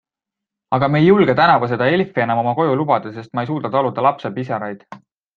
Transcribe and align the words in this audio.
Aga 0.75 0.87
me 0.93 1.01
ei 1.01 1.03
julge 1.07 1.35
tänavu 1.39 1.67
seda 1.73 1.89
Elfi 1.97 2.23
enam 2.25 2.41
oma 2.43 2.53
koju 2.59 2.77
lubada, 2.79 3.11
sest 3.17 3.35
ma 3.37 3.43
ei 3.45 3.49
suuda 3.51 3.71
taluda 3.75 4.07
lapse 4.07 4.33
pisaraid. 4.39 4.81